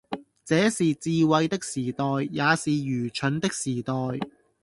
[0.45, 3.93] 這是智慧的時代，也是愚蠢的時代，